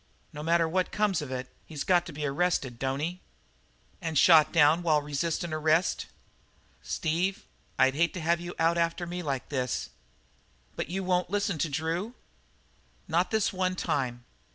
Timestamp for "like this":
9.21-9.91